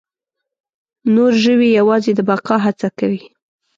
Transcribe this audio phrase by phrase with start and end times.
[1.15, 3.23] نور ژوي یواځې د بقا هڅه کوي.